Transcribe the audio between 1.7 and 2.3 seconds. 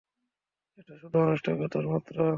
মাত্র।